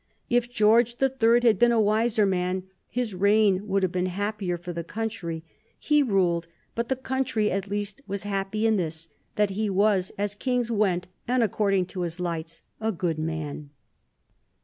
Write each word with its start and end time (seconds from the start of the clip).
If 0.31 0.49
George 0.49 0.95
the 0.95 1.09
Third 1.09 1.43
had 1.43 1.59
been 1.59 1.71
a 1.71 1.79
wiser 1.79 2.25
man 2.25 2.63
his 2.89 3.13
reign 3.13 3.67
would 3.67 3.83
have 3.83 3.91
been 3.91 4.07
happier 4.07 4.57
for 4.57 4.73
the 4.73 4.83
country 4.83 5.43
he 5.77 6.01
ruled; 6.01 6.47
but 6.73 6.89
the 6.89 6.95
country 6.95 7.51
at 7.51 7.67
least 7.67 8.01
was 8.07 8.23
happy 8.23 8.65
in 8.65 8.77
this, 8.77 9.09
that 9.35 9.51
he 9.51 9.69
was, 9.69 10.11
as 10.17 10.33
kings 10.33 10.71
went, 10.71 11.07
and 11.27 11.43
according 11.43 11.85
to 11.85 12.01
his 12.01 12.19
lights, 12.19 12.63
a 12.79 12.91
good 12.91 13.19
man. 13.19 13.69